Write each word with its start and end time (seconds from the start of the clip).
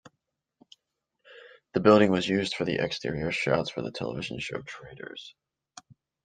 The 1.75 1.79
building 1.79 2.09
was 2.09 2.27
used 2.27 2.55
for 2.55 2.65
the 2.65 2.83
exterior 2.83 3.31
shots 3.31 3.69
for 3.69 3.83
the 3.83 3.91
television 3.91 4.39
show 4.39 4.63
"Traders". 4.63 5.35